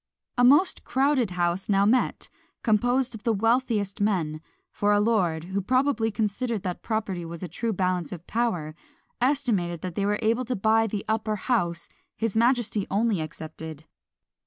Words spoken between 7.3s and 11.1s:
the true balance of power, estimated that they were able to buy the